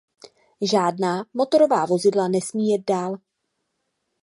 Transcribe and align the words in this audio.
Žádná 0.61 1.25
motorová 1.33 1.85
vozidla 1.85 2.27
nesmí 2.27 2.69
jet 2.69 2.81
dál. 2.89 3.17